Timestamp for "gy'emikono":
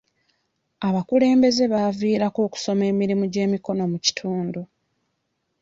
3.33-3.83